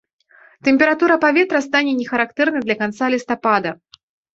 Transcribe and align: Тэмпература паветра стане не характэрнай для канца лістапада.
Тэмпература 0.67 1.19
паветра 1.25 1.61
стане 1.67 1.91
не 2.01 2.11
характэрнай 2.11 2.61
для 2.67 2.81
канца 2.85 3.05
лістапада. 3.19 3.81